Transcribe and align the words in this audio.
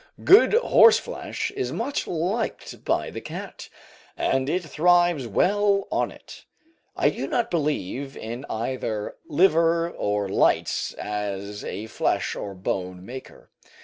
Good 0.23 0.53
horseflesh 0.55 1.51
is 1.51 1.71
much 1.71 2.07
liked 2.07 2.83
by 2.83 3.11
the 3.11 3.21
cat, 3.21 3.69
and 4.17 4.49
it 4.49 4.63
thrives 4.63 5.27
well 5.27 5.87
on 5.91 6.09
it. 6.09 6.43
I 6.97 7.11
do 7.11 7.27
not 7.27 7.51
believe 7.51 8.17
in 8.17 8.43
either 8.49 9.17
liver 9.27 9.91
or 9.91 10.27
lights 10.27 10.95
as 10.95 11.63
a 11.63 11.85
flesh 11.85 12.35
or 12.35 12.55
bone 12.55 13.05
maker. 13.05 13.51